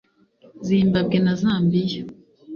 Zimbabwe 0.67 1.17
na 1.25 1.33
Zambia 1.41 2.01